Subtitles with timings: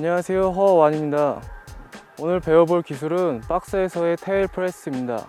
[0.00, 1.42] 안녕하세요 허완입니다
[2.18, 5.28] 오늘 배워볼 기술은 박스에서의 테일 프레스입니다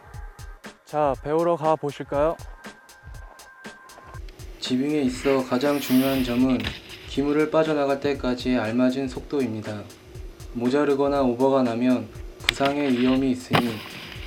[0.86, 2.38] 자 배우러 가 보실까요?
[4.62, 6.58] 지빙에 있어 가장 중요한 점은
[7.10, 9.84] 기물을 빠져나갈 때까지의 알맞은 속도입니다
[10.54, 12.08] 모자르거나 오버가 나면
[12.48, 13.74] 부상의 위험이 있으니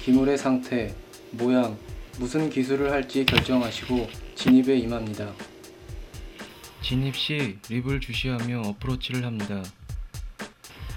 [0.03, 0.95] 기물의 상태,
[1.31, 1.75] 모양,
[2.19, 5.33] 무슨 기술을 할지 결정하시고 진입에 임합니다
[6.83, 9.63] 진입 시 lip을 주시하며 approach를 합니다.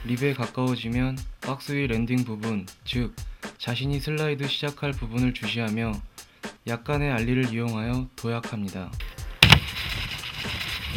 [0.07, 3.15] lip에 가까워지면 박스 위 landing 부분, 즉
[3.57, 5.91] 자신이 슬라이드 시작할 부분을 주시하며
[6.67, 8.91] 약간의 ollie를 이용하여 도약합니다.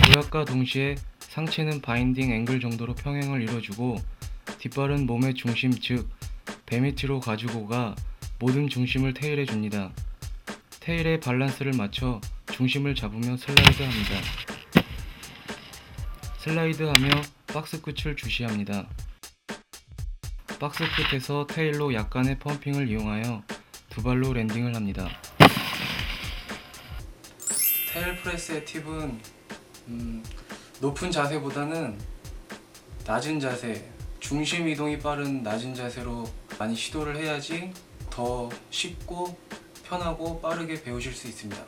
[0.06, 4.02] 도약과 동시에 상체는 바인딩 앵글 정도로 평행을 이뤄주고
[4.58, 6.20] 뒷발은 몸의 중심 즉
[6.70, 7.96] 배 밑으로 가지고 가
[8.38, 9.90] 모든 중심을 tail에 줍니다.
[10.78, 12.20] tail의 밸런스를 맞춰
[12.52, 14.14] 중심을 잡으며 슬라이드 합니다.
[16.38, 17.08] 슬라이드 하며
[17.48, 18.86] 박스 끝을 주시합니다.
[20.60, 23.42] 박스 끝에서 tail로 약간의 pumping을 이용하여
[23.88, 25.08] 두 발로 landing을 합니다.
[27.90, 29.18] tail press의 팁은
[29.88, 30.22] 음,
[30.82, 31.98] 높은 자세보다는
[33.06, 37.72] 낮은 자세, 중심 이동이 빠른 낮은 자세로 많이 시도를 해야지
[38.10, 39.34] 더 쉽고
[39.84, 41.64] 편하고 빠르게 배우실 수 있습니다.